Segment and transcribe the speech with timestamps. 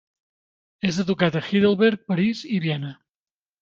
[0.93, 2.95] És educat a Heidelberg, París, i Viena.